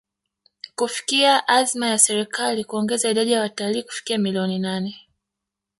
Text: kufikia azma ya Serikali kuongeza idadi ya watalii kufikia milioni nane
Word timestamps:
kufikia 0.75 1.47
azma 1.47 1.87
ya 1.87 1.97
Serikali 1.99 2.63
kuongeza 2.63 3.09
idadi 3.09 3.31
ya 3.31 3.39
watalii 3.41 3.83
kufikia 3.83 4.17
milioni 4.17 4.59
nane 4.59 4.95